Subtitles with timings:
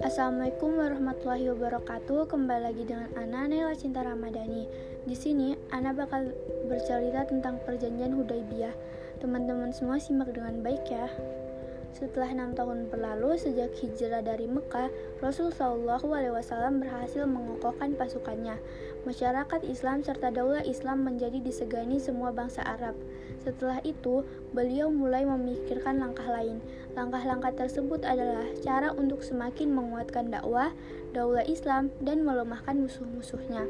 [0.00, 2.24] Assalamualaikum warahmatullahi wabarakatuh.
[2.24, 4.64] Kembali lagi dengan Ana Nela Cinta Ramadhani.
[5.04, 6.32] Di sini Ana bakal
[6.72, 8.72] bercerita tentang perjanjian Hudaybiyah.
[9.20, 11.12] Teman-teman semua simak dengan baik ya.
[11.92, 14.88] Setelah enam tahun berlalu sejak hijrah dari Mekah,
[15.20, 18.56] Rasul Shallallahu Alaihi Wasallam berhasil mengokohkan pasukannya.
[19.04, 22.96] Masyarakat Islam serta daulah Islam menjadi disegani semua bangsa Arab.
[23.48, 26.60] Setelah itu, beliau mulai memikirkan langkah lain.
[26.92, 30.76] Langkah-langkah tersebut adalah cara untuk semakin menguatkan dakwah,
[31.16, 33.64] daulah Islam, dan melemahkan musuh-musuhnya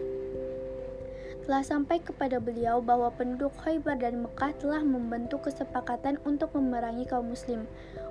[1.49, 7.33] telah sampai kepada beliau bahwa penduduk Khaybar dan Mekah telah membentuk kesepakatan untuk memerangi kaum
[7.33, 7.65] muslim.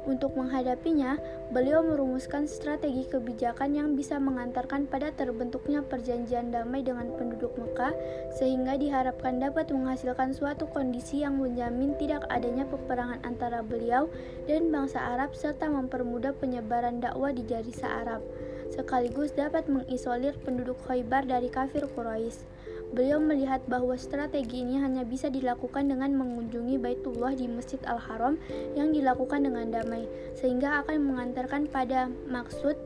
[0.08, 1.20] Untuk menghadapinya,
[1.52, 7.92] beliau merumuskan strategi kebijakan yang bisa mengantarkan pada terbentuknya perjanjian damai dengan penduduk Mekah
[8.40, 14.08] sehingga diharapkan dapat menghasilkan suatu kondisi yang menjamin tidak adanya peperangan antara beliau
[14.48, 18.24] dan bangsa Arab serta mempermudah penyebaran dakwah di Jarisa Arab
[18.72, 22.57] sekaligus dapat mengisolir penduduk Khaybar dari kafir Quraisy.
[22.96, 28.40] Beliau melihat bahwa strategi ini hanya bisa dilakukan dengan mengunjungi Baitullah di Masjid Al-Haram
[28.80, 30.08] yang dilakukan dengan damai,
[30.40, 32.80] sehingga akan mengantarkan pada maksud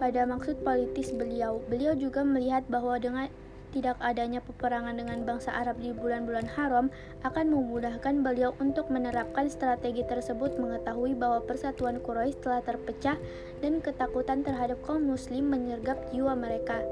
[0.00, 1.60] pada maksud politis beliau.
[1.68, 3.28] Beliau juga melihat bahwa dengan
[3.72, 6.92] tidak adanya peperangan dengan bangsa Arab di bulan-bulan haram
[7.24, 13.16] akan memudahkan beliau untuk menerapkan strategi tersebut mengetahui bahwa persatuan Quraisy telah terpecah
[13.64, 16.84] dan ketakutan terhadap kaum muslim menyergap jiwa mereka.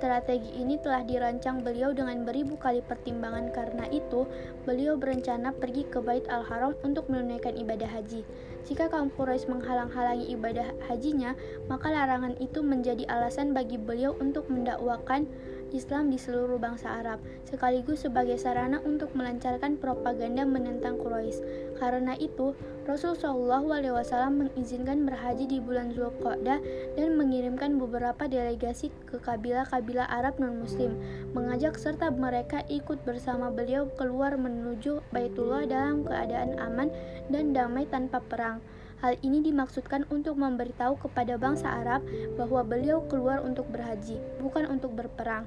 [0.00, 4.26] Strategi ini telah dirancang beliau dengan beribu kali pertimbangan karena itu
[4.64, 8.26] beliau berencana pergi ke Bait Al-Haram untuk menunaikan ibadah haji.
[8.66, 11.36] Jika kaum Quraisy menghalang-halangi ibadah hajinya,
[11.68, 15.28] maka larangan itu menjadi alasan bagi beliau untuk mendakwakan
[15.72, 21.40] Islam di seluruh bangsa Arab, sekaligus sebagai sarana untuk melancarkan propaganda menentang Quraisy.
[21.80, 26.58] Karena itu, Rasul Shallallahu Alaihi Wasallam mengizinkan berhaji di bulan Zulqa'dah
[26.98, 30.94] dan mengirimkan beberapa delegasi ke kabilah-kabilah Arab non-Muslim,
[31.32, 36.90] mengajak serta mereka ikut bersama beliau keluar menuju Baitullah dalam keadaan aman
[37.30, 38.60] dan damai tanpa perang.
[39.02, 42.06] Hal ini dimaksudkan untuk memberitahu kepada bangsa Arab
[42.38, 45.44] bahwa beliau keluar untuk berhaji, bukan untuk berperang.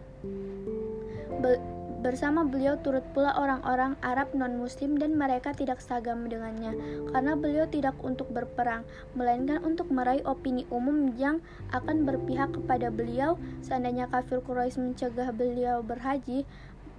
[1.39, 1.57] Be
[2.05, 6.77] bersama beliau turut pula orang-orang Arab non-Muslim dan mereka tidak seagama dengannya,
[7.09, 8.85] karena beliau tidak untuk berperang,
[9.17, 11.41] melainkan untuk meraih opini umum yang
[11.73, 13.41] akan berpihak kepada beliau.
[13.65, 16.45] Seandainya kafir Quraisy mencegah beliau berhaji,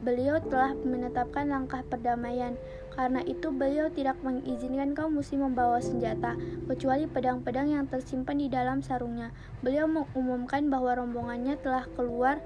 [0.02, 2.58] beliau telah menetapkan langkah perdamaian.
[2.96, 6.34] Karena itu beliau tidak mengizinkan kaum muslim membawa senjata,
[6.64, 9.30] kecuali pedang-pedang yang tersimpan di dalam sarungnya.
[9.60, 12.40] Beliau mengumumkan bahwa rombongannya telah keluar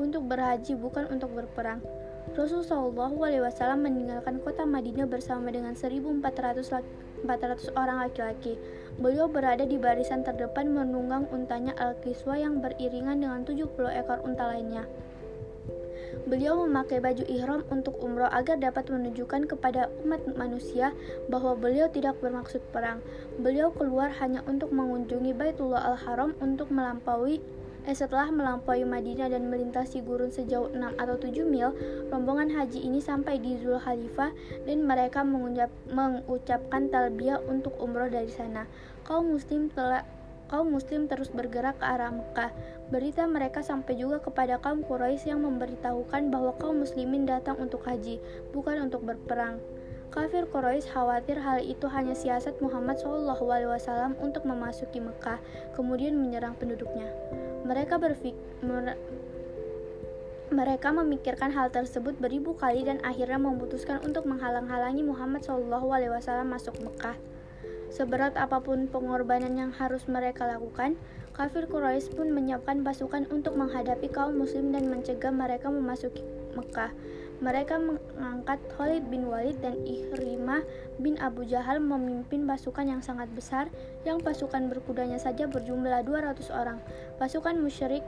[0.00, 1.84] untuk berhaji bukan untuk berperang.
[2.32, 3.12] Rasulullah
[3.52, 8.56] SAW meninggalkan kota Madinah bersama dengan 1.400 400 orang laki-laki.
[8.96, 14.88] Beliau berada di barisan terdepan menunggang untanya Al-Kiswa yang beriringan dengan 70 ekor unta lainnya.
[16.26, 20.94] Beliau memakai baju ihram untuk umroh agar dapat menunjukkan kepada umat manusia
[21.30, 23.02] bahwa beliau tidak bermaksud perang.
[23.40, 27.42] Beliau keluar hanya untuk mengunjungi Baitullah Al-Haram untuk melampaui
[27.88, 31.72] Eh, setelah melampaui Madinah dan melintasi gurun sejauh 6 atau 7 mil,
[32.12, 34.36] rombongan haji ini sampai di Zul Khalifah
[34.68, 38.68] dan mereka mengucap, mengucapkan talbiyah untuk umroh dari sana.
[39.08, 40.04] Kaum muslim telah
[40.50, 42.50] kaum muslim terus bergerak ke arah Mekah.
[42.90, 48.18] Berita mereka sampai juga kepada kaum Quraisy yang memberitahukan bahwa kaum muslimin datang untuk haji,
[48.50, 49.62] bukan untuk berperang.
[50.10, 55.38] Kafir Quraisy khawatir hal itu hanya siasat Muhammad SAW untuk memasuki Mekah,
[55.78, 57.06] kemudian menyerang penduduknya.
[57.62, 58.34] Mereka berfik
[60.50, 67.14] mereka memikirkan hal tersebut beribu kali dan akhirnya memutuskan untuk menghalang-halangi Muhammad SAW masuk Mekah.
[67.90, 70.94] Seberat apa pun pengorbanan yang harus mereka lakukan,
[71.34, 76.22] kafir Quraisy pun menyiapkan pasukan untuk menghadapi kaum muslim dan mencegah mereka memasuki
[76.54, 76.94] Mekah.
[77.40, 80.60] Mereka mengangkat Khalid bin Walid dan Ihrimah
[81.00, 83.72] bin Abu Jahal memimpin pasukan yang sangat besar
[84.04, 86.78] yang pasukan berkudanya saja berjumlah 200 orang.
[87.16, 88.04] Pasukan musyrik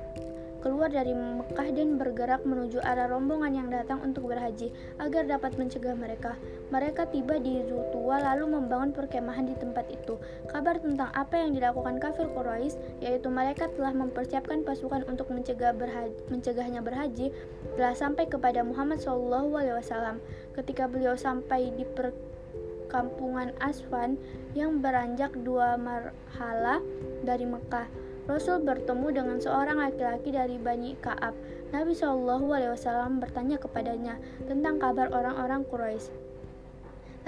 [0.63, 4.71] keluar dari Mekah dan bergerak menuju arah rombongan yang datang untuk berhaji
[5.03, 6.39] agar dapat mencegah mereka.
[6.71, 10.17] Mereka tiba di Zutua lalu membangun perkemahan di tempat itu.
[10.47, 16.15] Kabar tentang apa yang dilakukan kafir Quraisy, yaitu mereka telah mempersiapkan pasukan untuk mencegah berhaji,
[16.31, 17.35] mencegahnya berhaji,
[17.75, 20.23] telah sampai kepada Muhammad SAW.
[20.55, 24.15] Ketika beliau sampai di perkampungan Aswan
[24.55, 26.79] yang beranjak dua marhala
[27.27, 31.37] dari Mekah, Rasul bertemu dengan seorang laki-laki dari Bani Ka'ab.
[31.69, 34.17] Nabi Shallallahu Alaihi Wasallam bertanya kepadanya
[34.49, 36.09] tentang kabar orang-orang Quraisy.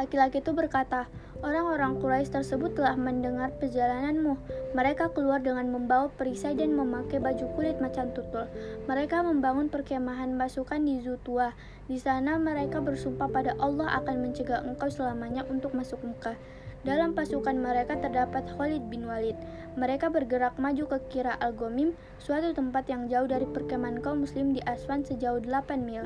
[0.01, 1.05] Laki-laki itu berkata,
[1.45, 4.41] Orang-orang Quraisy tersebut telah mendengar perjalananmu.
[4.73, 8.49] Mereka keluar dengan membawa perisai dan memakai baju kulit macan tutul.
[8.89, 11.53] Mereka membangun perkemahan pasukan di Zutua.
[11.85, 16.41] Di sana mereka bersumpah pada Allah akan mencegah engkau selamanya untuk masuk Mekah.
[16.84, 19.40] Dalam pasukan mereka terdapat Khalid bin Walid.
[19.81, 24.60] Mereka bergerak maju ke Kira Al-Gomim, suatu tempat yang jauh dari perkemahan kaum muslim di
[24.69, 26.04] Aswan sejauh 8 mil.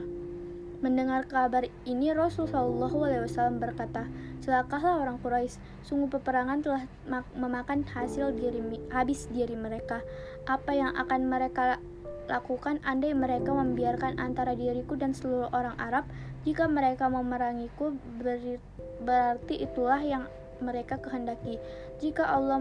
[0.79, 4.07] Mendengar kabar ini Rasul Shallallahu Alaihi Wasallam berkata,
[4.39, 5.59] celakalah orang Quraisy.
[5.83, 6.87] Sungguh peperangan telah
[7.35, 8.63] memakan hasil diri
[8.95, 10.07] habis diri mereka.
[10.47, 11.83] Apa yang akan mereka
[12.31, 16.07] lakukan andai mereka membiarkan antara diriku dan seluruh orang Arab
[16.45, 17.97] jika mereka memerangiku
[19.03, 20.29] berarti itulah yang
[20.59, 21.59] mereka kehendaki.
[21.99, 22.59] Jika Allah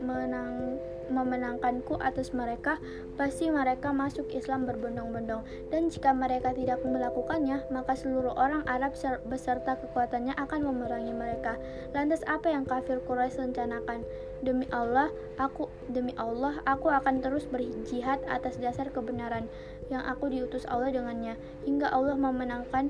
[0.00, 2.80] menang memenangkanku atas mereka,
[3.20, 5.44] pasti mereka masuk Islam berbondong-bondong.
[5.68, 8.96] Dan jika mereka tidak melakukannya, maka seluruh orang Arab
[9.28, 11.60] beserta kekuatannya akan memerangi mereka.
[11.92, 14.04] Lantas apa yang kafir Quraisy rencanakan?
[14.44, 15.08] Demi Allah,
[15.40, 19.48] aku demi Allah, aku akan terus berjihad atas dasar kebenaran
[19.92, 21.36] yang aku diutus Allah dengannya
[21.68, 22.88] hingga Allah memenangkan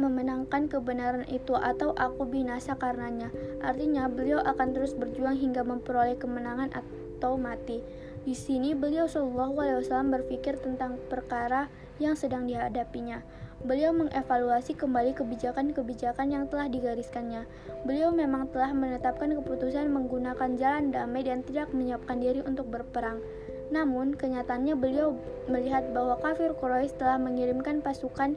[0.00, 3.28] memenangkan kebenaran itu atau aku binasa karenanya.
[3.60, 7.84] Artinya beliau akan terus berjuang hingga memperoleh kemenangan atau mati.
[8.22, 11.66] Di sini beliau Shallallahu Alaihi Wasallam berpikir tentang perkara
[11.98, 13.22] yang sedang dihadapinya.
[13.62, 17.46] Beliau mengevaluasi kembali kebijakan-kebijakan yang telah digariskannya.
[17.86, 23.22] Beliau memang telah menetapkan keputusan menggunakan jalan damai dan tidak menyiapkan diri untuk berperang.
[23.70, 25.14] Namun, kenyataannya beliau
[25.46, 28.34] melihat bahwa kafir Quraisy telah mengirimkan pasukan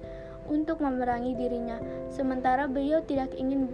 [0.49, 1.81] untuk memerangi dirinya,
[2.13, 3.69] sementara beliau tidak ingin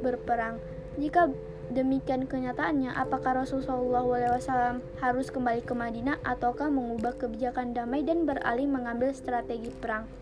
[0.00, 0.60] berperang.
[0.96, 1.32] Jika
[1.70, 4.02] demikian kenyataannya, apakah Rasulullah
[4.40, 10.20] SAW harus kembali ke Madinah ataukah mengubah kebijakan damai dan beralih mengambil strategi perang?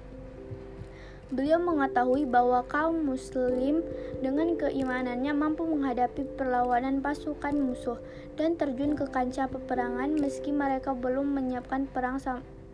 [1.29, 3.85] Beliau mengetahui bahwa kaum muslim
[4.25, 8.01] dengan keimanannya mampu menghadapi perlawanan pasukan musuh
[8.41, 12.17] dan terjun ke kancah peperangan meski mereka belum menyiapkan perang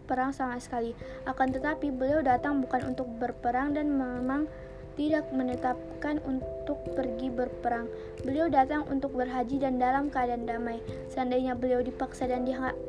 [0.04, 0.92] perang sama sekali.
[1.24, 4.46] Akan tetapi beliau datang bukan untuk berperang dan memang
[4.94, 7.90] tidak menetapkan untuk pergi berperang.
[8.22, 10.78] Beliau datang untuk berhaji dan dalam keadaan damai.
[11.10, 12.46] Seandainya beliau dipaksa dan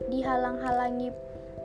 [0.09, 1.09] dihalang-halangi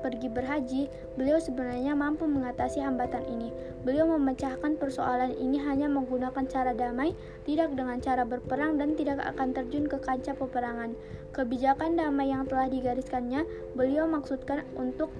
[0.00, 0.82] pergi berhaji,
[1.14, 3.52] beliau sebenarnya mampu mengatasi hambatan ini.
[3.84, 7.12] Beliau memecahkan persoalan ini hanya menggunakan cara damai,
[7.44, 10.96] tidak dengan cara berperang dan tidak akan terjun ke kancah peperangan.
[11.36, 13.44] Kebijakan damai yang telah digariskannya,
[13.76, 15.12] beliau maksudkan untuk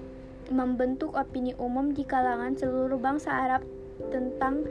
[0.51, 3.63] membentuk opini umum di kalangan seluruh bangsa Arab
[4.11, 4.67] tentang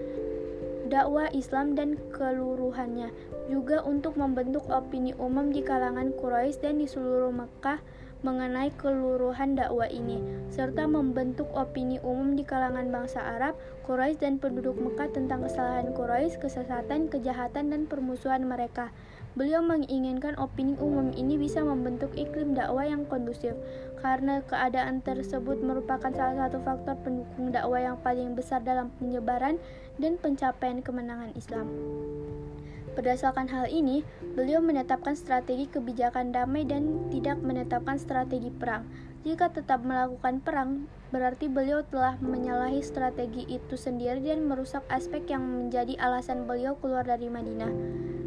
[0.93, 3.15] dakwah Islam dan keluruhannya,
[3.49, 7.81] juga untuk membentuk opini umum di kalangan Quraisy dan di seluruh Mekah
[8.21, 10.21] mengenai keluruhan dakwah ini,
[10.53, 13.57] serta membentuk opini umum di kalangan bangsa Arab,
[13.89, 18.93] Quraisy dan penduduk Mekah tentang kesalahan Quraisy, kesesatan, kejahatan, dan permusuhan mereka.
[19.39, 23.55] Beliau menginginkan opini umum ini bisa membentuk iklim dakwah yang kondusif,
[24.01, 29.61] karena keadaan tersebut merupakan salah satu faktor pendukung dakwah yang paling besar dalam penyebaran
[30.01, 31.69] dan pencapaian kemenangan Islam.
[32.99, 34.03] Berdasarkan hal ini,
[34.35, 38.83] beliau menetapkan strategi kebijakan damai dan tidak menetapkan strategi perang.
[39.21, 45.45] Jika tetap melakukan perang, berarti beliau telah menyalahi strategi itu sendiri dan merusak aspek yang
[45.45, 47.69] menjadi alasan beliau keluar dari Madinah.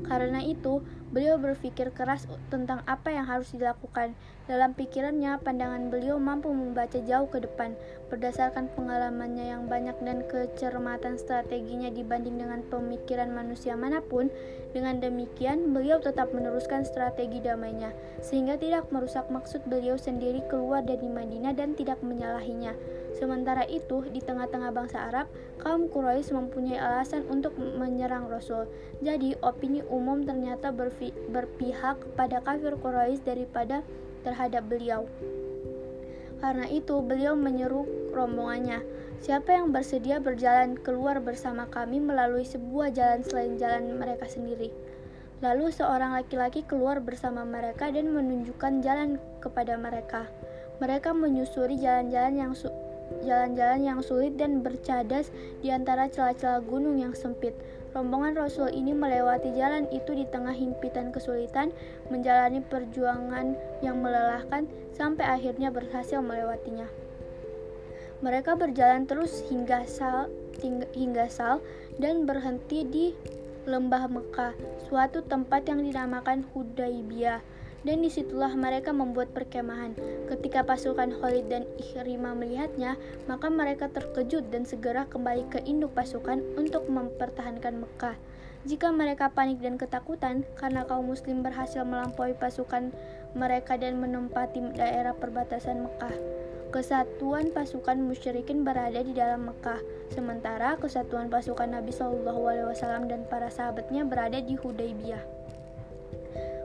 [0.06, 4.14] Karena itu, beliau berpikir keras tentang apa yang harus dilakukan.
[4.46, 7.74] Dalam pikirannya, pandangan beliau mampu membaca jauh ke depan.
[8.14, 14.30] Berdasarkan pengalamannya yang banyak dan kecermatan strateginya dibanding dengan pemikiran manusia mana pun,
[14.74, 21.06] dengan demikian beliau tetap meneruskan strategi damainya, sehingga tidak merusak maksud beliau sendiri keluar dari
[21.06, 22.74] Madinah dan tidak menyalahinya.
[23.14, 25.30] Sementara itu, di tengah-tengah bangsa Arab,
[25.62, 28.66] kaum Quraisy mempunyai alasan untuk menyerang Rasul.
[29.06, 30.74] Jadi, opini umum ternyata
[31.30, 33.86] berpihak pada kafir Quraisy daripada
[34.26, 35.06] terhadap beliau.
[36.42, 38.82] Karena itu, beliau menyeru rombongannya,
[39.24, 44.68] "Siapa yang bersedia berjalan keluar bersama kami melalui sebuah jalan selain jalan mereka sendiri?"
[45.40, 50.28] Lalu seorang laki-laki keluar bersama mereka dan menunjukkan jalan kepada mereka.
[50.80, 52.52] Mereka menyusuri jalan-jalan yang
[53.24, 57.52] jalan-jalan yang sulit dan bercadas di antara celah-celah gunung yang sempit.
[57.92, 61.70] Rombongan Rasul ini melewati jalan itu di tengah himpitan kesulitan,
[62.10, 63.54] menjalani perjuangan
[63.86, 64.66] yang melelahkan
[64.98, 67.03] sampai akhirnya berhasil melewatinya.
[68.24, 70.32] Mereka berjalan terus hingga Sal,
[70.96, 71.60] hingga Sal
[72.00, 73.12] dan berhenti di
[73.68, 74.56] lembah Mekah,
[74.88, 77.44] suatu tempat yang dinamakan Hudaibiyah.
[77.84, 79.92] dan di situlah mereka membuat perkemahan.
[80.32, 82.96] Ketika pasukan Khalid dan Ikrimah melihatnya,
[83.28, 88.16] maka mereka terkejut dan segera kembali ke induk pasukan untuk mempertahankan Mekah.
[88.64, 92.96] Jika mereka panik dan ketakutan karena kaum muslim berhasil melampaui pasukan
[93.36, 96.43] mereka dan menempati daerah perbatasan Mekah.
[96.74, 99.78] Kesatuan pasukan musyrikin berada di dalam Mekah,
[100.10, 105.22] sementara kesatuan pasukan Nabi Shallallahu Alaihi Wasallam dan para sahabatnya berada di Hudaybiyah.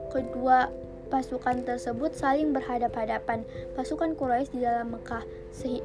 [0.09, 0.65] Kedua
[1.13, 3.45] pasukan tersebut saling berhadap-hadapan,
[3.77, 5.21] pasukan Quraisy di dalam Mekah,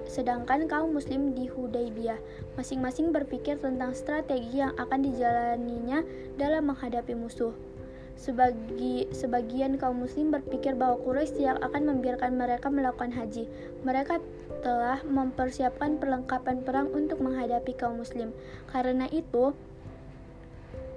[0.09, 2.17] sedangkan kaum muslim di Hudaybiyah.
[2.57, 6.01] Masing-masing berpikir tentang strategi yang akan dijalaninya
[6.41, 7.53] dalam menghadapi musuh.
[8.15, 13.51] Sebagi, sebagian kaum muslim berpikir bahwa Quraisy tidak akan membiarkan mereka melakukan haji.
[13.83, 14.23] Mereka
[14.63, 18.31] telah mempersiapkan perlengkapan perang untuk menghadapi kaum muslim.
[18.71, 19.53] Karena itu,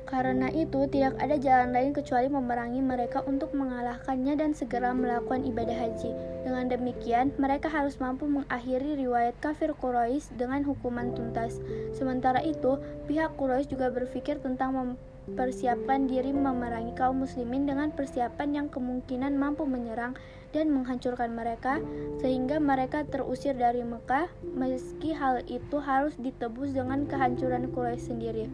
[0.08, 5.76] karena itu, tidak ada jalan lain kecuali memerangi mereka untuk mengalahkannya dan segera melakukan ibadah
[5.76, 6.16] haji.
[6.48, 11.60] Dengan demikian, mereka harus mampu mengakhiri riwayat kafir Quraisy dengan hukuman tuntas.
[11.92, 14.96] Sementara itu, pihak Quraisy juga berpikir tentang
[15.28, 20.16] mempersiapkan diri memerangi kaum muslimin dengan persiapan yang kemungkinan mampu menyerang
[20.56, 21.84] dan menghancurkan mereka
[22.24, 28.48] sehingga mereka terusir dari Mekah meski hal itu harus ditebus dengan kehancuran Quraisy sendiri.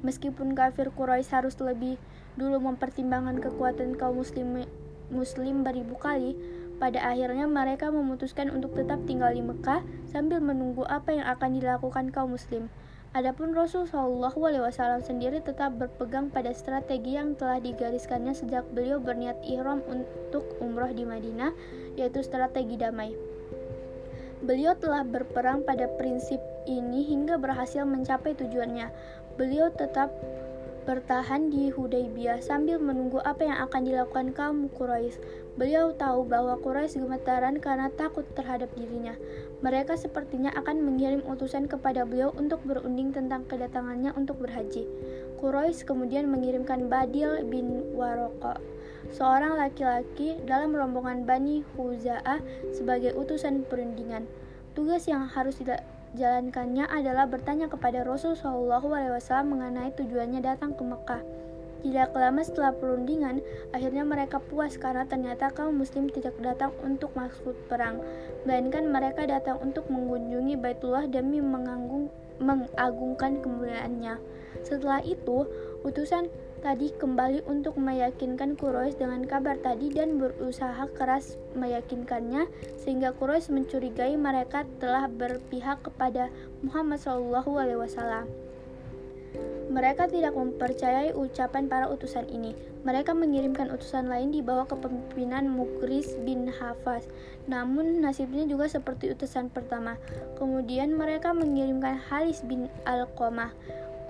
[0.00, 2.00] Meskipun kafir Quraisy harus lebih
[2.40, 4.64] dulu mempertimbangkan kekuatan kaum muslim
[5.12, 6.34] muslim beribu kali,
[6.76, 12.12] pada akhirnya mereka memutuskan untuk tetap tinggal di Mekah sambil menunggu apa yang akan dilakukan
[12.12, 12.68] kaum muslim.
[13.16, 19.00] Adapun Rasul Shallallahu Alaihi Wasallam sendiri tetap berpegang pada strategi yang telah digariskannya sejak beliau
[19.00, 21.56] berniat ihram untuk umroh di Madinah,
[21.96, 23.16] yaitu strategi damai.
[24.44, 28.92] Beliau telah berperang pada prinsip ini hingga berhasil mencapai tujuannya.
[29.40, 30.12] Beliau tetap
[30.86, 35.18] bertahan di Hudaybiyah sambil menunggu apa yang akan dilakukan kaum Quraisy.
[35.58, 39.16] Beliau tahu bahwa Quraisy gemetaran karena takut terhadap dirinya.
[39.64, 44.84] Mereka sepertinya akan mengirim utusan kepada beliau untuk berunding tentang kedatangannya untuk berhaji.
[45.40, 48.60] Quraisy kemudian mengirimkan Badil bin Waroqa,
[49.16, 52.40] seorang laki-laki dalam rombongan Bani Huza'ah
[52.76, 54.28] sebagai utusan perundingan.
[54.76, 55.56] Tugas yang harus
[56.12, 61.45] jalankannya adalah bertanya kepada Rasul Shallallahu Alaihi Wasallam mengenai tujuannya datang ke Mekah.
[61.86, 67.54] Tidak lama setelah perundingan, akhirnya mereka puas karena ternyata kaum muslim tidak datang untuk maksud
[67.70, 68.02] perang,
[68.42, 72.10] melainkan mereka datang untuk mengunjungi Baitullah demi menganggung,
[72.42, 74.18] mengagungkan kemuliaannya.
[74.66, 75.46] Setelah itu,
[75.86, 76.26] utusan
[76.58, 82.50] tadi kembali untuk meyakinkan Quraisy dengan kabar tadi dan berusaha keras meyakinkannya
[82.82, 86.34] sehingga Quraisy mencurigai mereka telah berpihak kepada
[86.66, 88.45] Muhammad SAW.
[89.66, 92.54] Mereka tidak mempercayai ucapan para utusan ini.
[92.86, 97.10] Mereka mengirimkan utusan lain di bawah kepemimpinan Mukris bin Hafaz.
[97.50, 99.98] Namun nasibnya juga seperti utusan pertama.
[100.38, 103.50] Kemudian mereka mengirimkan Halis bin Al-Qamah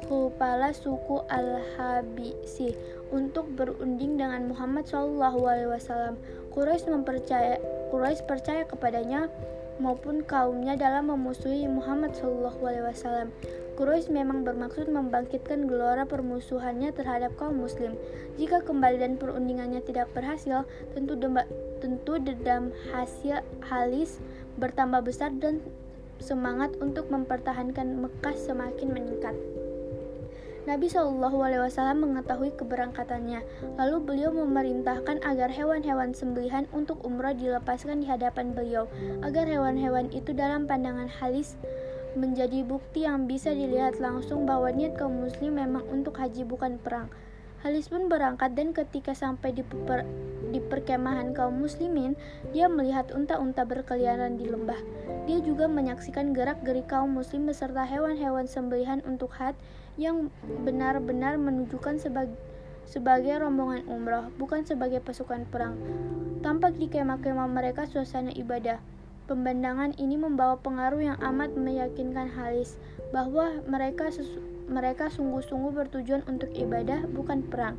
[0.05, 2.77] kepala suku Al-Habisi
[3.11, 6.21] untuk berunding dengan Muhammad SAW.
[6.53, 7.57] Quraisy mempercaya
[7.93, 9.29] Quraisy percaya kepadanya
[9.77, 13.29] maupun kaumnya dalam memusuhi Muhammad SAW.
[13.77, 17.93] Quraisy memang bermaksud membangkitkan gelora permusuhannya terhadap kaum muslim.
[18.41, 20.65] Jika kembali dan perundingannya tidak berhasil,
[20.97, 21.45] tentu, demba,
[21.85, 24.17] tentu dendam hasil halis
[24.57, 25.61] bertambah besar dan
[26.17, 29.37] semangat untuk mempertahankan Mekah semakin meningkat.
[30.67, 31.47] Nabi Shallallahu
[31.95, 33.39] mengetahui keberangkatannya.
[33.79, 38.91] Lalu beliau memerintahkan agar hewan-hewan sembelihan untuk umrah dilepaskan di hadapan beliau,
[39.23, 41.55] agar hewan-hewan itu dalam pandangan halis
[42.19, 47.07] menjadi bukti yang bisa dilihat langsung bahwa niat kaum muslim memang untuk haji bukan perang.
[47.63, 50.03] Halis pun berangkat dan ketika sampai di, per,
[50.51, 52.19] di perkemahan kaum muslimin,
[52.51, 54.79] dia melihat unta-unta berkeliaran di lembah.
[55.31, 59.55] Dia juga menyaksikan gerak-gerik kaum muslim beserta hewan-hewan sembelihan untuk had
[59.97, 60.33] yang
[60.65, 62.37] benar-benar menunjukkan sebagai
[62.87, 65.75] sebagai rombongan umroh, bukan sebagai pasukan perang.
[66.41, 68.79] Tampak di kemah-kemah mereka suasana ibadah.
[69.27, 72.79] Pembandangan ini membawa pengaruh yang amat meyakinkan Halis
[73.11, 74.15] bahwa mereka
[74.71, 77.75] mereka sungguh-sungguh bertujuan untuk ibadah, bukan perang.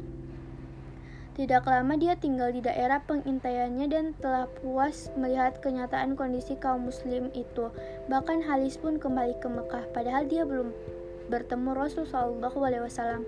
[1.39, 7.29] Tidak lama dia tinggal di daerah pengintaiannya dan telah puas melihat kenyataan kondisi kaum muslim
[7.31, 7.69] itu.
[8.09, 10.73] Bahkan Halis pun kembali ke Mekah, padahal dia belum
[11.27, 13.23] bertemu Rasul Shallallahu Alaihi Wasallam.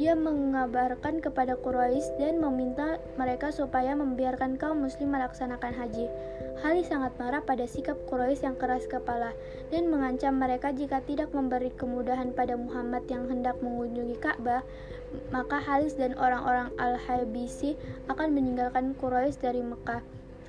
[0.00, 6.08] Dia mengabarkan kepada Quraisy dan meminta mereka supaya membiarkan kaum muslim melaksanakan haji.
[6.64, 9.36] Hali sangat marah pada sikap Quraisy yang keras kepala
[9.68, 14.64] dan mengancam mereka jika tidak memberi kemudahan pada Muhammad yang hendak mengunjungi Ka'bah,
[15.34, 17.76] maka Halis dan orang-orang Al-Habisi
[18.08, 20.00] akan meninggalkan Quraisy dari Mekah.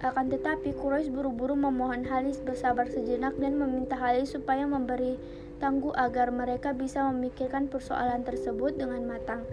[0.02, 5.20] Akan tetapi Quraisy buru-buru memohon Halis bersabar sejenak dan meminta Halis supaya memberi
[5.62, 9.46] tangguh agar mereka bisa memikirkan persoalan tersebut dengan matang.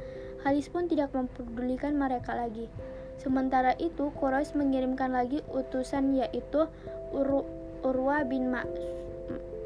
[0.42, 2.72] Halis pun tidak mempedulikan mereka lagi.
[3.20, 6.64] Sementara itu, Quraisy mengirimkan lagi utusan yaitu
[7.12, 7.44] Ur
[7.84, 8.64] Urwa bin Ma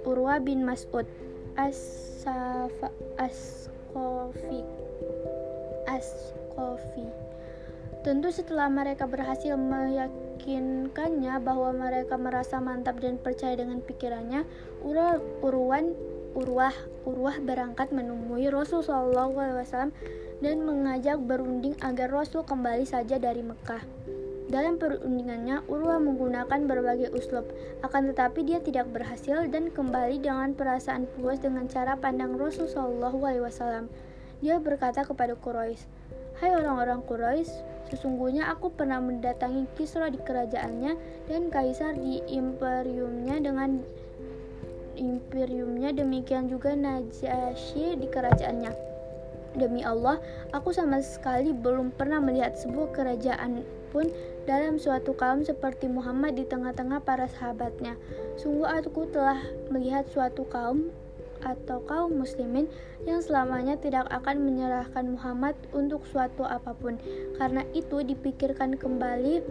[0.03, 1.07] Urwa bin Mas'ud
[8.03, 14.43] Tentu setelah mereka berhasil meyakinkannya bahwa mereka merasa mantap dan percaya dengan pikirannya,
[14.83, 15.95] Urwa, Urwan
[16.33, 16.73] Urwah
[17.05, 19.93] Urwah berangkat menemui Rasul Shallallahu Alaihi Wasallam
[20.41, 23.85] dan mengajak berunding agar Rasul kembali saja dari Mekah.
[24.53, 27.49] Dalam perundingannya, Urwah menggunakan berbagai uslub,
[27.81, 33.23] akan tetapi dia tidak berhasil dan kembali dengan perasaan puas dengan cara pandang Rasul Shallallahu
[33.25, 33.89] Alaihi Wasallam.
[34.45, 35.89] Dia berkata kepada Quraisy,
[36.43, 37.55] Hai orang-orang Quraisy,
[37.89, 40.93] sesungguhnya aku pernah mendatangi Kisra di kerajaannya
[41.31, 43.81] dan Kaisar di imperiumnya dengan
[44.97, 48.73] imperiumnya demikian juga Najasyi di kerajaannya.
[49.53, 50.17] Demi Allah,
[50.57, 53.61] aku sama sekali belum pernah melihat sebuah kerajaan
[53.93, 54.09] pun
[54.49, 58.01] dalam suatu kaum seperti Muhammad di tengah-tengah para sahabatnya.
[58.41, 60.89] Sungguh aku telah melihat suatu kaum
[61.45, 62.71] atau kaum muslimin
[63.05, 66.97] yang selamanya tidak akan menyerahkan Muhammad untuk suatu apa pun.
[67.37, 69.45] Karena itu dipikirkan kembali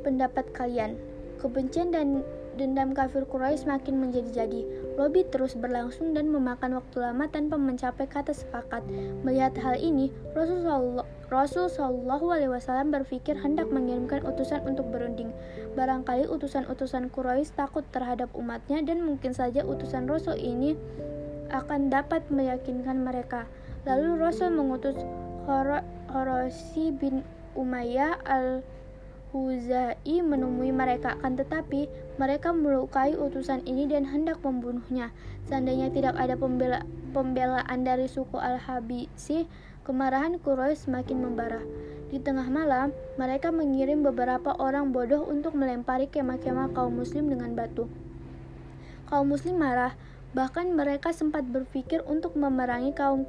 [0.00, 0.96] pendapat kalian.
[1.36, 2.24] Kebencian dan
[2.60, 4.92] dendam kafir Quraisy semakin menjadi-jadi.
[5.00, 8.84] Lobby terus berlangsung dan memakan waktu lama tanpa mencapai kata sepakat.
[9.24, 15.32] Melihat hal ini, Rasulullah Rasul Shallallahu Alaihi Wasallam berpikir hendak mengirimkan utusan untuk berunding.
[15.72, 20.76] Barangkali utusan-utusan Quraisy takut terhadap umatnya dan mungkin saja utusan Rasul ini
[21.48, 23.48] akan dapat meyakinkan mereka.
[23.88, 24.98] Lalu Rasul mengutus
[26.10, 27.24] Horosi bin
[27.56, 28.62] Umayyah al
[29.30, 29.94] Huzai
[30.26, 31.86] menemui mereka, akan tetapi
[32.18, 35.14] mereka melukai utusan ini dan hendak membunuhnya.
[35.46, 36.82] Seandainya tidak ada pembela
[37.14, 39.46] pembelaan dari suku Al-Habisi,
[39.86, 41.62] Kemarahan Quraisy semakin membara.
[42.10, 47.86] Di tengah malam, mereka mengirim beberapa orang bodoh untuk melempari kemah-kemah kaum muslim dengan batu.
[49.06, 49.94] Kaum muslim marah,
[50.34, 53.24] bahkan mereka sempat berpikir untuk memerangi kaum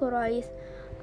[0.00, 0.48] Quraisy.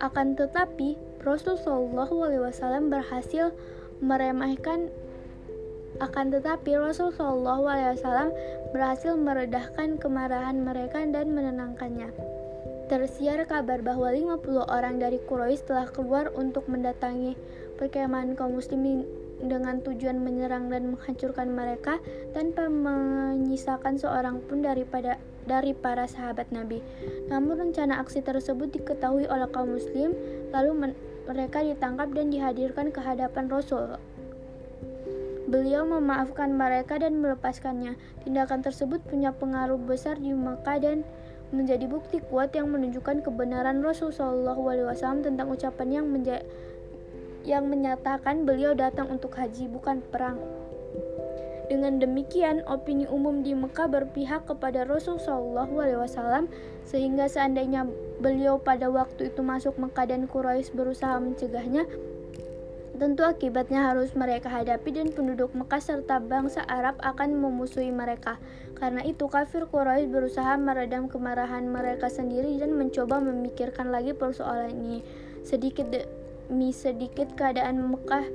[0.02, 3.54] Akan tetapi, Rasulullah SAW berhasil
[4.02, 4.90] meremehkan
[6.02, 8.34] akan tetapi Rasulullah SAW
[8.74, 12.10] berhasil meredahkan kemarahan mereka dan menenangkannya.
[12.90, 17.38] Tersiar kabar bahwa 50 orang dari Quraisy telah keluar untuk mendatangi
[17.80, 19.08] perkemahan kaum muslimin
[19.42, 21.98] dengan tujuan menyerang dan menghancurkan mereka
[22.36, 25.18] tanpa menyisakan seorang pun daripada
[25.50, 26.84] dari para sahabat Nabi.
[27.32, 30.14] Namun rencana aksi tersebut diketahui oleh kaum muslim,
[30.54, 30.94] lalu
[31.30, 33.98] mereka ditangkap dan dihadirkan ke hadapan Rasul.
[35.52, 38.00] Beliau memaafkan mereka dan melepaskannya.
[38.24, 40.98] Tindakan tersebut punya pengaruh besar di Mekah dan
[41.52, 46.06] menjadi bukti kuat yang menunjukkan kebenaran Rasul Shallallahu Alaihi Wasallam tentang ucapan yang
[47.44, 50.40] yang menyatakan beliau datang untuk haji bukan perang.
[51.72, 56.52] Dengan demikian, opini umum di Mekah berpihak kepada Rasul Shallallahu Alaihi Wasallam
[56.84, 57.88] sehingga seandainya
[58.20, 61.88] beliau pada waktu itu masuk Mekah dan Quraisy berusaha mencegahnya,
[63.02, 68.38] Tentu akibatnya harus mereka hadapi dan penduduk Mekah serta bangsa Arab akan memusuhi mereka.
[68.78, 75.00] Karena itu kafir Quraisy berusaha meredam kemarahan mereka sendiri dan mencoba memikirkan lagi persoalan ini.
[75.42, 78.28] Sedikit demi sedikit keadaan Mekah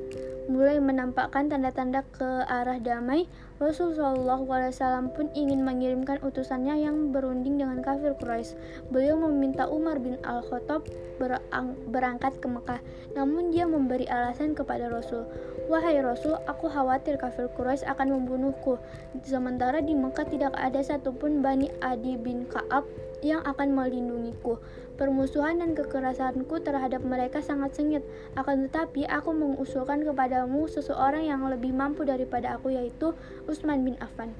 [0.47, 4.39] mulai menampakkan tanda-tanda ke arah damai, Rasulullah
[4.71, 8.55] SAW pun ingin mengirimkan utusannya yang berunding dengan kafir Quraisy.
[8.93, 10.85] Beliau meminta Umar bin Al-Khattab
[11.89, 12.81] berangkat ke Mekah,
[13.17, 15.25] namun dia memberi alasan kepada Rasul,
[15.67, 18.79] Wahai Rasul, aku khawatir kafir Quraisy akan membunuhku.
[19.25, 22.87] Sementara di Mekah tidak ada satupun Bani Adi bin Ka'ab
[23.24, 24.61] yang akan melindungiku.
[24.96, 28.00] Permusuhan dan kekerasanku terhadap mereka sangat sengit.
[28.33, 33.12] Akan tetapi, aku mengusulkan kepadamu seseorang yang lebih mampu daripada aku, yaitu
[33.44, 34.33] Utsman bin Affan.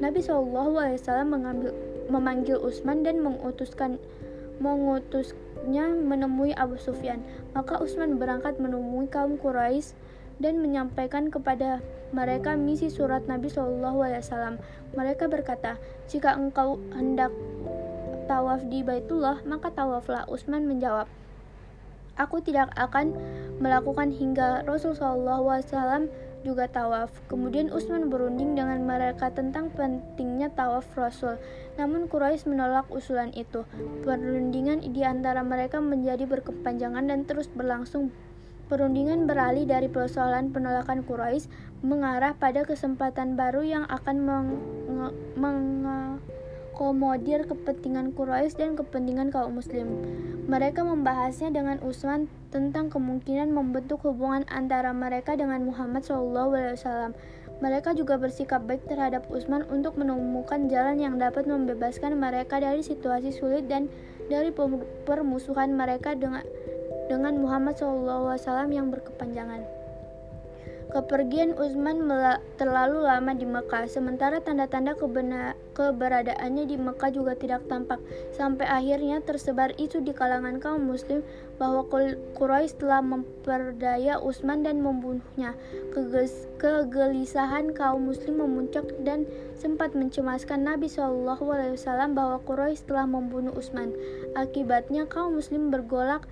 [0.00, 0.96] Nabi SAW
[1.28, 1.76] mengambil,
[2.08, 4.00] memanggil Utsman dan mengutuskan
[4.58, 7.22] mengutusnya menemui Abu Sufyan.
[7.54, 9.94] Maka Utsman berangkat menemui kaum Quraisy
[10.38, 11.82] dan menyampaikan kepada
[12.14, 14.58] mereka misi surat Nabi SAW.
[14.94, 17.34] Mereka berkata, "Jika engkau hendak
[18.28, 20.28] tawaf di Baitullah, maka tawaflah.
[20.28, 21.08] Utsman menjawab,
[22.18, 23.14] Aku tidak akan
[23.62, 26.10] melakukan hingga Rasul SAW
[26.42, 27.14] juga tawaf.
[27.30, 31.38] Kemudian Utsman berunding dengan mereka tentang pentingnya tawaf Rasul.
[31.78, 33.62] Namun Quraisy menolak usulan itu.
[34.02, 38.10] Perundingan di antara mereka menjadi berkepanjangan dan terus berlangsung.
[38.66, 41.46] Perundingan beralih dari persoalan penolakan Quraisy
[41.86, 44.48] mengarah pada kesempatan baru yang akan meng,
[45.38, 45.58] meng
[46.78, 49.98] mengakomodir kepentingan Quraisy dan kepentingan kaum muslim.
[50.46, 57.18] Mereka membahasnya dengan Utsman tentang kemungkinan membentuk hubungan antara mereka dengan Muhammad SAW.
[57.58, 63.34] Mereka juga bersikap baik terhadap Utsman untuk menemukan jalan yang dapat membebaskan mereka dari situasi
[63.34, 63.90] sulit dan
[64.30, 64.54] dari
[65.02, 66.46] permusuhan mereka dengan
[67.10, 69.77] dengan Muhammad SAW yang berkepanjangan.
[70.88, 72.08] Kepergian Utsman
[72.56, 74.96] terlalu lama di Mekah, sementara tanda-tanda
[75.76, 78.00] keberadaannya di Mekah juga tidak tampak.
[78.32, 81.20] Sampai akhirnya tersebar isu di kalangan kaum muslim
[81.60, 81.84] bahwa
[82.40, 85.52] Quraisy telah memperdaya Utsman dan membunuhnya.
[86.56, 89.28] Kegelisahan kaum muslim memuncak dan
[89.60, 91.36] sempat mencemaskan Nabi SAW
[92.16, 93.92] bahwa Quraisy telah membunuh Utsman.
[94.32, 96.24] Akibatnya kaum muslim bergolak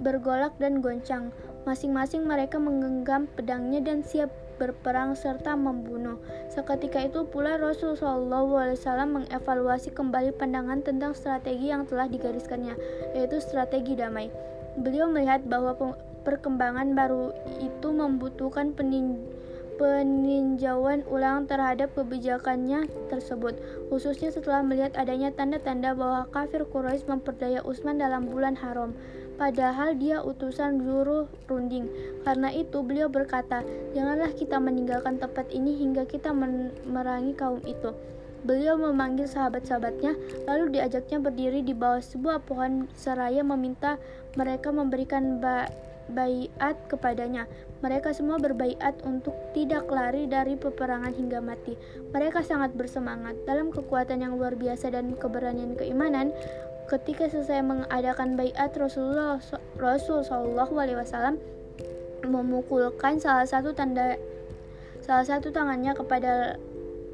[0.00, 1.28] bergolak dan goncang.
[1.68, 6.20] Masing-masing mereka menggenggam pedangnya dan siap berperang serta membunuh.
[6.52, 12.76] Seketika itu pula Rasulullah SAW mengevaluasi kembali pandangan tentang strategi yang telah digariskannya,
[13.16, 14.28] yaitu strategi damai.
[14.76, 15.96] Beliau melihat bahwa
[16.28, 17.32] perkembangan baru
[17.64, 18.76] itu membutuhkan
[19.80, 23.56] peninjauan ulang terhadap kebijakannya tersebut,
[23.88, 28.92] khususnya setelah melihat adanya tanda-tanda bahwa kafir Quraisy memperdaya Utsman dalam bulan haram
[29.40, 31.88] padahal dia utusan juru runding.
[32.28, 33.64] Karena itu beliau berkata,
[33.96, 36.36] "Janganlah kita meninggalkan tempat ini hingga kita
[36.84, 37.96] merangi kaum itu."
[38.44, 40.16] Beliau memanggil sahabat-sahabatnya,
[40.48, 43.96] lalu diajaknya berdiri di bawah sebuah pohon seraya meminta
[44.36, 45.68] mereka memberikan ba
[46.10, 47.46] baiat kepadanya.
[47.80, 51.78] Mereka semua berbaiat untuk tidak lari dari peperangan hingga mati.
[52.10, 56.34] Mereka sangat bersemangat dalam kekuatan yang luar biasa dan keberanian keimanan.
[56.90, 59.38] Ketika selesai mengadakan bayat Rasulullah
[59.78, 61.38] Rasul Shallallahu Alaihi Wasallam
[62.26, 64.18] memukulkan salah satu tanda
[64.98, 66.58] salah satu tangannya kepada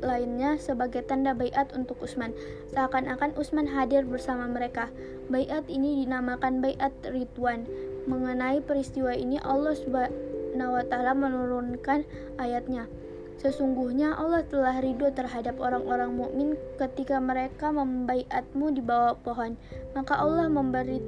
[0.00, 2.32] lainnya sebagai tanda bayat untuk Utsman.
[2.72, 4.88] Seakan-akan Utsman hadir bersama mereka.
[5.28, 7.68] Bayat ini dinamakan bayat Ridwan.
[8.08, 12.08] Mengenai peristiwa ini Allah Subhanahu wa taala menurunkan
[12.40, 12.88] ayatnya.
[13.37, 16.49] Sesungguhnya Allah telah ridho terhadap orang-orang mukmin
[16.81, 19.61] ketika mereka membaiatmu di bawah pohon.
[19.92, 21.01] Maka Allah memberi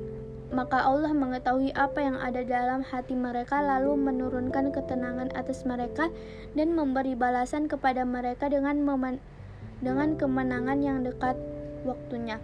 [0.48, 6.08] maka Allah mengetahui apa yang ada dalam hati mereka lalu menurunkan ketenangan atas mereka
[6.56, 8.80] dan memberi balasan kepada mereka dengan
[9.84, 11.36] dengan kemenangan yang dekat
[11.84, 12.40] waktunya.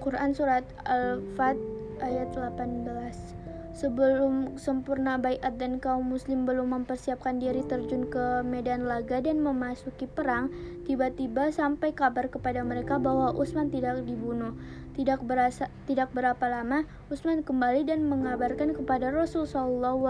[0.00, 1.60] Quran surat Al-Fat
[2.00, 3.35] ayat 18
[3.76, 10.08] Sebelum sempurna Bayat dan kaum muslim belum mempersiapkan diri terjun ke medan laga dan memasuki
[10.08, 10.48] perang,
[10.88, 14.56] tiba-tiba sampai kabar kepada mereka bahwa Utsman tidak dibunuh.
[14.96, 20.00] Tidak berasa, tidak berapa lama, Utsman kembali dan mengabarkan kepada Rasul SAW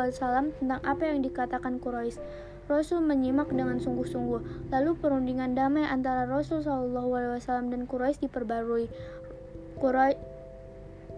[0.63, 2.23] tentang apa yang dikatakan Quraisy.
[2.71, 4.71] Rasul menyimak dengan sungguh-sungguh.
[4.71, 8.87] Lalu perundingan damai antara Rasul SAW dan Quraisy diperbarui.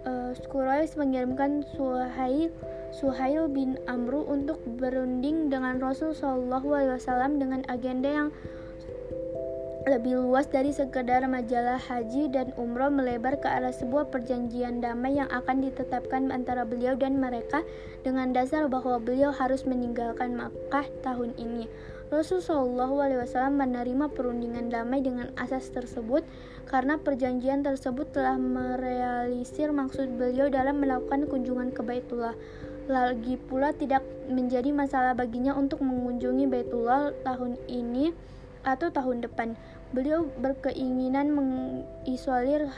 [0.09, 2.49] Uh, Quraisy mengirimkan Suhail
[2.97, 8.29] Suhail bin Amru untuk berunding dengan Rasul Shallallahu Alaihi Wasallam dengan agenda yang
[9.89, 15.33] lebih luas dari sekedar majalah haji dan umroh melebar ke arah sebuah perjanjian damai yang
[15.33, 17.65] akan ditetapkan antara beliau dan mereka
[18.05, 21.65] dengan dasar bahwa beliau harus meninggalkan Makkah tahun ini.
[22.09, 26.25] Rasulullah SAW menerima perundingan damai dengan asas tersebut
[26.69, 32.37] karena perjanjian tersebut telah merealisir maksud beliau dalam melakukan kunjungan ke Baitullah.
[32.89, 38.13] Lagi pula tidak menjadi masalah baginya untuk mengunjungi Baitullah tahun ini
[38.69, 39.57] atau tahun depan.
[39.97, 42.69] Beliau berkeinginan mengisolir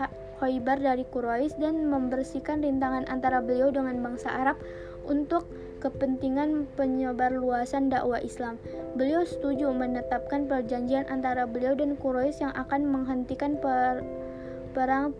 [0.41, 4.57] Khaybar dari Quraisy dan membersihkan rintangan antara beliau dengan bangsa Arab
[5.07, 5.49] untuk
[5.81, 8.61] kepentingan penyebar luasan dakwah Islam.
[8.95, 14.05] Beliau setuju menetapkan perjanjian antara beliau dan Quraisy yang akan menghentikan per,
[14.77, 15.17] perang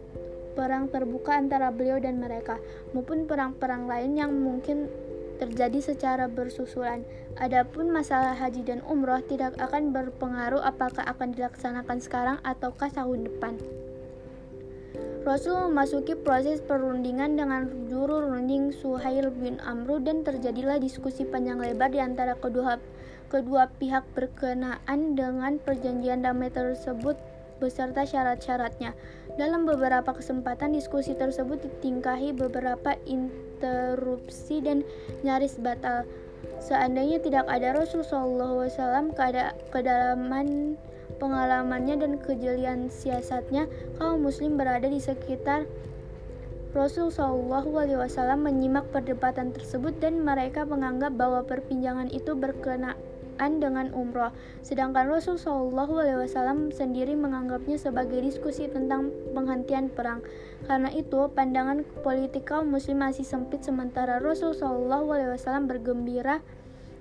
[0.53, 2.59] perang terbuka antara beliau dan mereka,
[2.93, 4.91] maupun perang-perang lain yang mungkin
[5.41, 7.01] terjadi secara bersusulan.
[7.41, 13.57] Adapun masalah haji dan umroh tidak akan berpengaruh apakah akan dilaksanakan sekarang ataukah tahun depan.
[15.21, 21.93] Rasul memasuki proses perundingan dengan juru runding Suhail bin Amru dan terjadilah diskusi panjang lebar
[21.93, 22.81] di antara kedua
[23.29, 27.21] kedua pihak berkenaan dengan perjanjian damai tersebut
[27.61, 28.97] beserta syarat-syaratnya.
[29.37, 34.83] Dalam beberapa kesempatan diskusi tersebut ditingkahi beberapa interupsi dan
[35.21, 36.09] nyaris batal.
[36.65, 39.13] Seandainya tidak ada Rasul Alaihi Wasallam,
[39.69, 40.81] kedalaman
[41.21, 43.69] pengalamannya dan kejelian siasatnya,
[44.01, 45.69] kaum muslim berada di sekitar
[46.71, 53.91] Rasul Shallallahu Alaihi Wasallam menyimak perdebatan tersebut dan mereka menganggap bahwa perpinjangan itu berkenaan dengan
[53.91, 54.31] umroh.
[54.63, 60.23] Sedangkan Rasul Shallallahu Alaihi Wasallam sendiri menganggapnya sebagai diskusi tentang penghentian perang.
[60.71, 66.39] Karena itu, pandangan politik kaum muslim masih sempit sementara Rasul Shallallahu Alaihi Wasallam bergembira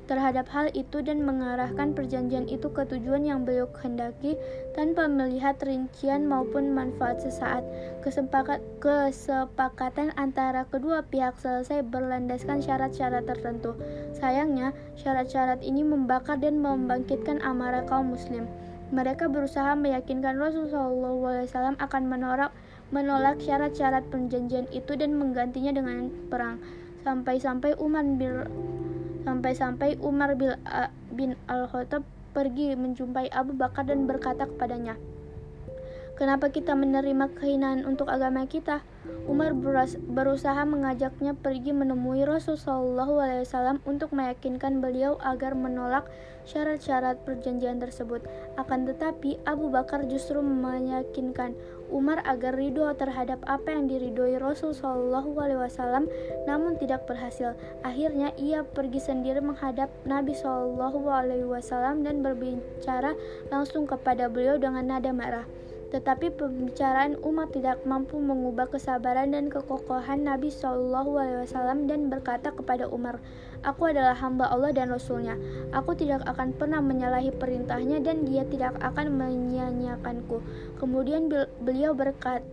[0.09, 4.33] terhadap hal itu dan mengarahkan perjanjian itu ke tujuan yang beliau kehendaki
[4.73, 7.61] tanpa melihat rincian maupun manfaat sesaat.
[8.01, 13.77] Kesepakat, kesepakatan antara kedua pihak selesai berlandaskan syarat-syarat tertentu.
[14.17, 18.49] Sayangnya, syarat-syarat ini membakar dan membangkitkan amarah kaum muslim.
[18.89, 22.49] Mereka berusaha meyakinkan Rasulullah SAW akan menolak
[22.89, 26.57] menolak syarat-syarat perjanjian itu dan menggantinya dengan perang.
[27.05, 28.49] Sampai-sampai Umar bin
[29.23, 30.35] Sampai-sampai Umar
[31.11, 34.95] bin Al-Khattab pergi menjumpai Abu Bakar dan berkata kepadanya,
[36.19, 38.83] Kenapa kita menerima kehinaan untuk agama kita?
[39.29, 39.53] Umar
[40.09, 43.05] berusaha mengajaknya pergi menemui Rasulullah
[43.45, 46.09] SAW untuk meyakinkan beliau agar menolak
[46.49, 48.25] syarat-syarat perjanjian tersebut.
[48.57, 51.53] Akan tetapi, Abu Bakar justru meyakinkan
[51.89, 56.05] Umar agar ridho terhadap apa yang diridhoi Rasul Shallallahu Alaihi Wasallam,
[56.45, 57.57] namun tidak berhasil.
[57.81, 63.17] Akhirnya ia pergi sendiri menghadap Nabi Wasallam dan berbicara
[63.49, 65.45] langsung kepada beliau dengan nada marah.
[65.89, 72.53] Tetapi pembicaraan Umar tidak mampu mengubah kesabaran dan kekokohan Nabi Shallallahu Alaihi Wasallam dan berkata
[72.53, 73.17] kepada Umar,
[73.65, 75.35] Aku adalah hamba Allah dan Rasulnya.
[75.73, 80.45] Aku tidak akan pernah menyalahi perintahnya dan dia tidak akan menyia-nyiakanku.
[80.77, 81.27] Kemudian
[81.59, 82.45] beliau berkat,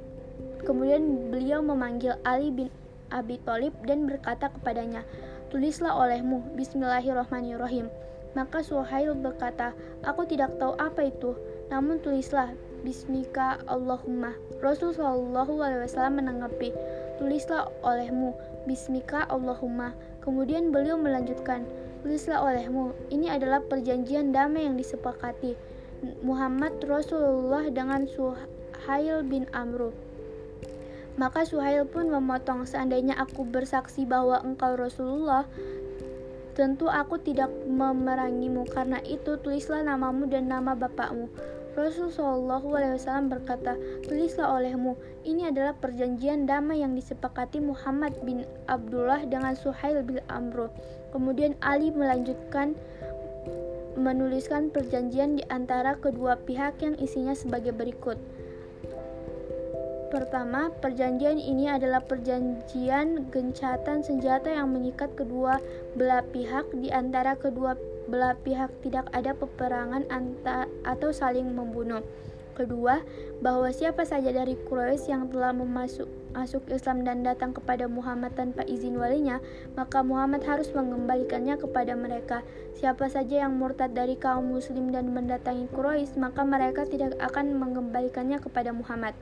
[0.64, 2.72] kemudian beliau memanggil Ali bin
[3.12, 5.05] Abi Thalib dan berkata kepadanya,
[5.53, 7.87] Tulislah olehmu, Bismillahirrahmanirrahim.
[8.35, 11.38] Maka Suhail berkata, Aku tidak tahu apa itu,
[11.70, 12.51] namun tulislah,
[12.84, 14.36] Bismika Allahumma.
[14.60, 16.74] Rasul Shallallahu Alaihi menanggapi,
[17.16, 18.36] tulislah olehmu,
[18.68, 19.96] Bismika Allahumma.
[20.20, 21.64] Kemudian beliau melanjutkan,
[22.02, 25.56] tulislah olehmu, ini adalah perjanjian damai yang disepakati
[26.20, 29.94] Muhammad Rasulullah dengan Suhail bin Amru.
[31.16, 35.48] Maka Suhail pun memotong, seandainya aku bersaksi bahwa engkau Rasulullah,
[36.52, 41.32] tentu aku tidak memerangimu, karena itu tulislah namamu dan nama bapakmu.
[41.76, 43.76] Rasulullah SAW berkata,
[44.08, 44.96] tulislah olehmu,
[45.28, 50.72] ini adalah perjanjian damai yang disepakati Muhammad bin Abdullah dengan Suhail bin Amro.
[51.12, 52.72] Kemudian Ali melanjutkan
[53.96, 58.16] menuliskan perjanjian di antara kedua pihak yang isinya sebagai berikut.
[60.06, 65.60] Pertama, perjanjian ini adalah perjanjian gencatan senjata yang mengikat kedua
[65.98, 67.74] belah pihak di antara kedua
[68.07, 72.03] belah pihak tidak ada peperangan anta atau saling membunuh.
[72.57, 73.05] Kedua,
[73.45, 78.64] bahwa siapa saja dari Quraisy yang telah memasuk masuk Islam dan datang kepada Muhammad tanpa
[78.64, 79.45] izin walinya,
[79.77, 82.40] maka Muhammad harus mengembalikannya kepada mereka.
[82.77, 88.40] Siapa saja yang murtad dari kaum muslim dan mendatangi Quraisy, maka mereka tidak akan mengembalikannya
[88.40, 89.12] kepada Muhammad.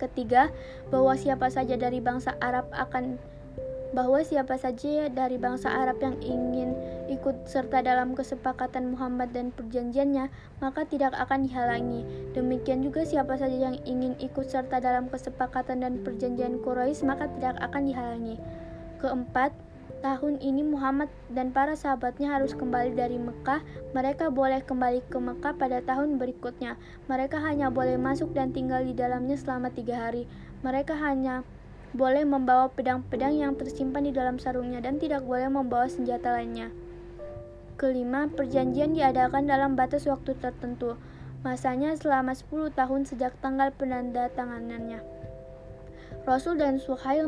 [0.00, 0.48] Ketiga,
[0.88, 3.20] bahwa siapa saja dari bangsa Arab akan
[3.90, 6.78] bahwa siapa saja dari bangsa Arab yang ingin
[7.10, 10.30] ikut serta dalam kesepakatan Muhammad dan perjanjiannya,
[10.62, 12.06] maka tidak akan dihalangi.
[12.32, 17.58] Demikian juga siapa saja yang ingin ikut serta dalam kesepakatan dan perjanjian Quraisy, maka tidak
[17.58, 18.38] akan dihalangi.
[19.02, 19.50] Keempat,
[20.00, 23.60] tahun ini Muhammad dan para sahabatnya harus kembali dari Mekah.
[23.92, 26.78] Mereka boleh kembali ke Mekah pada tahun berikutnya.
[27.10, 30.30] Mereka hanya boleh masuk dan tinggal di dalamnya selama tiga hari.
[30.64, 31.44] Mereka hanya
[31.90, 36.70] boleh membawa pedang-pedang yang tersimpan di dalam sarungnya dan tidak boleh membawa senjata lainnya.
[37.80, 41.00] Kelima, perjanjian diadakan dalam batas waktu tertentu.
[41.40, 45.19] Masanya selama 10 tahun sejak tanggal penandatanganannya.
[46.28, 47.24] Rasul dan Suhail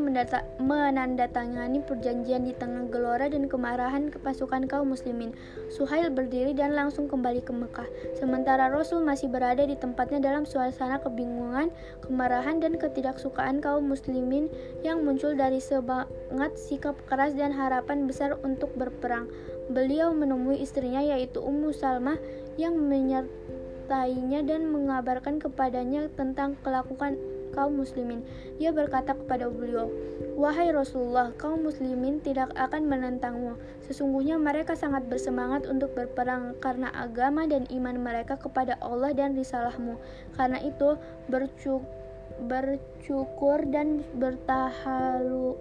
[0.61, 5.33] menandatangani perjanjian di tengah gelora dan kemarahan ke pasukan kaum muslimin.
[5.73, 7.89] Suhail berdiri dan langsung kembali ke Mekah.
[8.13, 11.73] Sementara Rasul masih berada di tempatnya dalam suasana kebingungan,
[12.05, 14.45] kemarahan, dan ketidaksukaan kaum muslimin
[14.85, 19.25] yang muncul dari semangat sikap keras dan harapan besar untuk berperang.
[19.73, 22.21] Beliau menemui istrinya yaitu Ummu Salmah
[22.61, 27.17] yang menyertainya dan mengabarkan kepadanya tentang kelakuan
[27.53, 28.25] kaum muslimin.
[28.57, 29.93] Dia berkata kepada beliau,
[30.33, 33.55] Wahai Rasulullah, kaum muslimin tidak akan menentangmu.
[33.85, 40.01] Sesungguhnya mereka sangat bersemangat untuk berperang karena agama dan iman mereka kepada Allah dan risalahmu.
[40.33, 40.97] Karena itu,
[41.29, 41.85] bercuk
[42.33, 45.53] bercukur dan bertahalu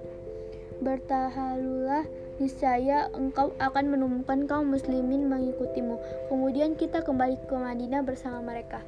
[0.82, 2.02] bertahalulah
[2.42, 5.94] niscaya engkau akan menemukan kaum muslimin mengikutimu.
[6.26, 8.82] Kemudian kita kembali ke Madinah bersama mereka.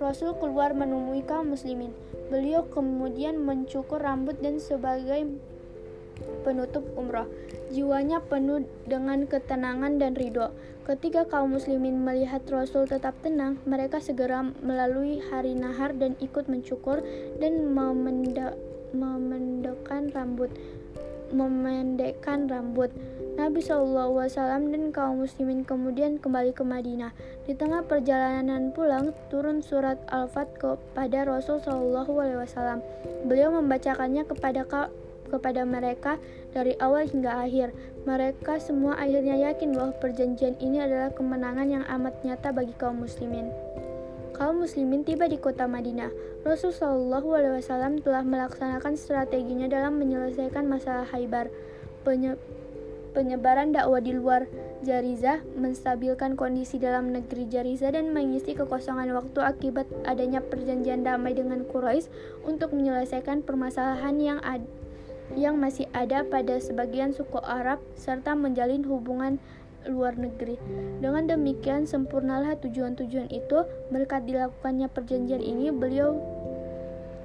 [0.00, 1.92] Rasul keluar menemui kaum muslimin.
[2.32, 5.28] Beliau kemudian mencukur rambut dan sebagai
[6.40, 7.28] penutup umrah.
[7.68, 10.56] Jiwanya penuh dengan ketenangan dan ridho.
[10.88, 17.04] Ketika kaum muslimin melihat Rasul tetap tenang, mereka segera melalui hari nahar dan ikut mencukur
[17.36, 17.68] dan
[18.96, 20.48] memendekkan rambut.
[21.30, 22.90] Memendekkan rambut.
[23.38, 27.14] Nabi Shallallahu Wasallam dan kaum muslimin kemudian kembali ke Madinah.
[27.48, 32.84] Di tengah perjalanan pulang, turun surat Al-Fat kepada Rasul Shallallahu Wasallam.
[33.24, 34.66] Beliau membacakannya kepada
[35.30, 36.18] kepada mereka
[36.50, 37.70] dari awal hingga akhir.
[38.04, 43.48] Mereka semua akhirnya yakin bahwa perjanjian ini adalah kemenangan yang amat nyata bagi kaum muslimin.
[44.40, 46.08] Kaum muslimin tiba di kota Madinah.
[46.48, 51.52] Rasul Shallallahu Wasallam telah melaksanakan strateginya dalam menyelesaikan masalah Haibar.
[52.08, 52.40] Penye
[53.12, 54.48] penyebaran dakwah di luar
[54.80, 61.60] Jarizah, menstabilkan kondisi dalam negeri Jarizah dan mengisi kekosongan waktu akibat adanya perjanjian damai dengan
[61.68, 62.08] Quraisy
[62.48, 64.64] untuk menyelesaikan permasalahan yang ad
[65.36, 69.36] yang masih ada pada sebagian suku Arab serta menjalin hubungan
[69.88, 70.60] luar negeri.
[71.00, 76.18] Dengan demikian sempurnalah tujuan-tujuan itu berkat dilakukannya perjanjian ini beliau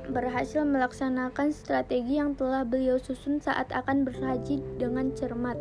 [0.06, 5.58] berhasil melaksanakan strategi yang telah beliau susun saat akan berhaji dengan cermat.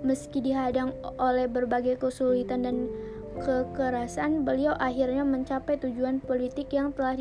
[0.00, 2.76] Meski dihadang oleh berbagai kesulitan dan
[3.42, 7.18] kekerasan, beliau akhirnya mencapai tujuan politik yang telah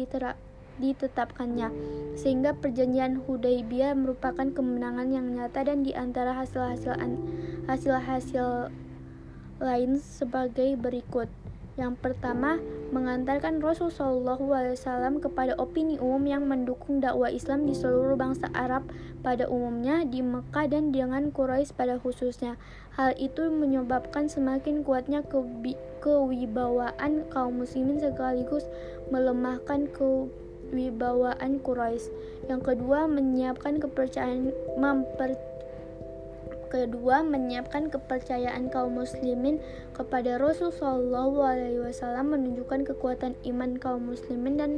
[0.80, 1.70] ditetapkannya.
[2.16, 6.96] Sehingga perjanjian Hudaybiyah merupakan kemenangan yang nyata dan di antara hasil-hasil
[7.68, 8.72] hasil-hasil
[9.60, 11.28] lain sebagai berikut.
[11.80, 12.60] Yang pertama,
[12.92, 18.52] mengantarkan Rasul Shallallahu Alaihi Wasallam kepada opini umum yang mendukung dakwah Islam di seluruh bangsa
[18.52, 18.84] Arab
[19.24, 22.60] pada umumnya di Mekah dan dengan Quraisy pada khususnya.
[23.00, 25.24] Hal itu menyebabkan semakin kuatnya
[26.04, 28.68] kewibawaan kaum muslimin sekaligus
[29.08, 32.12] melemahkan kewibawaan Quraisy.
[32.52, 35.40] Yang kedua, menyiapkan kepercayaan memper
[36.70, 39.58] Kedua, menyiapkan kepercayaan kaum muslimin
[39.98, 44.72] kepada Rasul Shallallahu Alaihi Wasallam menunjukkan kekuatan iman kaum muslimin dan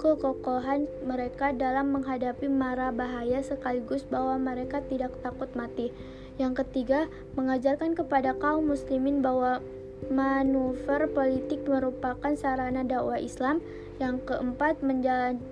[0.00, 5.92] kekokohan mereka dalam menghadapi mara bahaya sekaligus bahwa mereka tidak takut mati.
[6.40, 9.60] Yang ketiga, mengajarkan kepada kaum muslimin bahwa
[10.08, 13.60] manuver politik merupakan sarana dakwah Islam.
[14.00, 14.80] Yang keempat,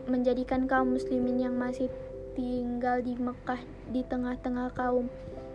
[0.09, 1.93] menjadikan kaum muslimin yang masih
[2.33, 3.61] tinggal di Mekah
[3.93, 5.13] di tengah-tengah kaum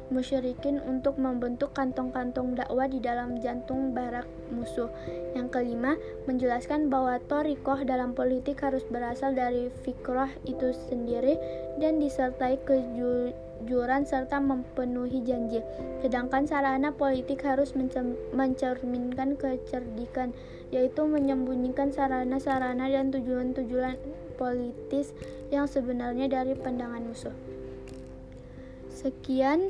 [0.08, 4.88] musyrikin untuk membentuk kantong-kantong dakwah di dalam jantung barak musuh.
[5.36, 11.36] Yang kelima, menjelaskan bahwa torikoh dalam politik harus berasal dari fikrah itu sendiri
[11.78, 15.60] dan disertai kejujuran serta memenuhi janji.
[16.00, 17.76] Sedangkan sarana politik harus
[18.32, 20.32] mencerminkan kecerdikan,
[20.72, 24.00] yaitu menyembunyikan sarana-sarana dan tujuan-tujuan
[24.40, 25.12] politis
[25.52, 27.36] yang sebenarnya dari pandangan musuh.
[28.98, 29.70] Sekian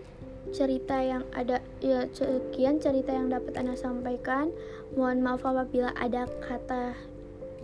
[0.53, 4.53] cerita yang ada ya sekian cerita yang dapat Anda sampaikan.
[4.95, 6.95] Mohon maaf apabila ada kata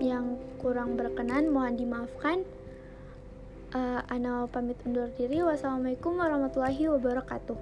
[0.02, 2.43] yang kurang berkenan, mohon dimaafkan.
[3.74, 5.41] Uh, Ana pamit undur diri.
[5.41, 7.58] Wassalamualaikum warahmatullahi wabarakatuh.